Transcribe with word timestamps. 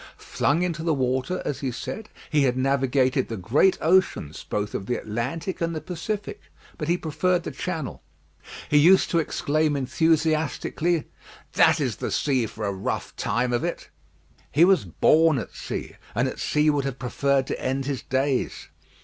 Flung 0.17 0.63
into 0.63 0.81
the 0.81 0.95
water, 0.95 1.43
as 1.45 1.59
he 1.59 1.69
said, 1.71 2.09
he 2.31 2.41
had 2.41 2.57
navigated 2.57 3.27
the 3.27 3.37
great 3.37 3.77
oceans 3.81 4.43
both 4.43 4.73
of 4.73 4.87
the 4.87 4.95
Atlantic 4.95 5.61
and 5.61 5.75
the 5.75 5.79
Pacific, 5.79 6.41
but 6.79 6.87
he 6.87 6.97
preferred 6.97 7.43
the 7.43 7.51
Channel. 7.51 8.01
He 8.67 8.79
used 8.79 9.11
to 9.11 9.19
exclaim 9.19 9.75
enthusiastically, 9.75 11.03
"That 11.53 11.79
is 11.79 11.97
the 11.97 12.09
sea 12.09 12.47
for 12.47 12.65
a 12.65 12.73
rough 12.73 13.15
time 13.15 13.53
of 13.53 13.63
it!" 13.63 13.89
He 14.51 14.65
was 14.65 14.85
born 14.85 15.37
at 15.37 15.53
sea, 15.53 15.97
and 16.15 16.27
at 16.27 16.39
sea 16.39 16.71
would 16.71 16.85
have 16.85 16.97
preferred 16.97 17.45
to 17.45 17.61
end 17.63 17.85
his 17.85 18.01
days. 18.01 18.69